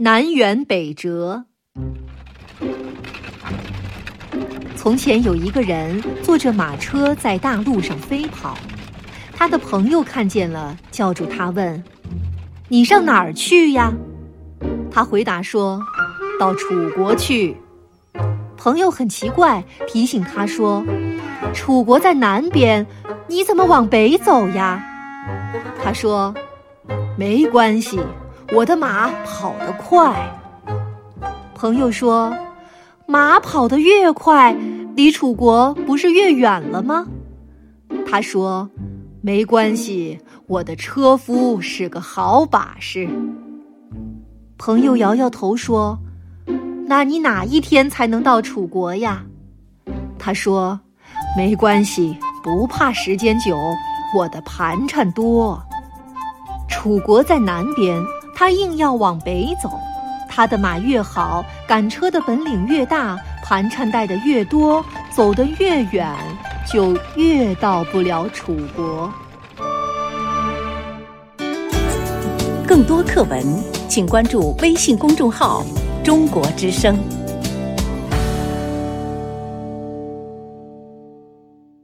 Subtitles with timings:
[0.00, 1.44] 南辕北辙。
[4.76, 8.56] 从前有一个人坐着马车在大路上飞跑，
[9.32, 11.82] 他的朋友看见了，叫住他问
[12.70, 13.92] ：“你上哪儿去呀？”
[14.88, 15.82] 他回答说
[16.38, 17.56] ：“到楚国去。”
[18.56, 20.84] 朋友很奇怪，提醒他说
[21.52, 22.86] ：“楚国在南边，
[23.26, 24.80] 你怎么往北走呀？”
[25.82, 26.32] 他说
[27.18, 27.98] ：“没关系。”
[28.54, 30.14] 我的马跑得快。
[31.54, 32.34] 朋友说
[33.06, 34.56] ：“马跑得越快，
[34.96, 37.06] 离楚国不是越远了吗？”
[38.06, 38.70] 他说
[39.20, 43.06] ：“没关系，我的车夫是个好把式。”
[44.56, 45.98] 朋友摇摇头说
[46.88, 49.22] ：“那你哪一天才能到楚国呀？”
[50.18, 50.80] 他说
[51.36, 53.58] ：“没关系，不怕时间久，
[54.16, 55.62] 我的盘缠多。
[56.66, 58.02] 楚国在南边。”
[58.38, 59.68] 他硬要往北走，
[60.28, 66.14] 他的马越好，赶车的本领越大，盘缠带的越多，走得越远，
[66.64, 69.12] 就越到不了楚国。
[72.64, 73.44] 更多课文，
[73.88, 75.64] 请关注微信公众号
[76.04, 76.96] “中国之声”。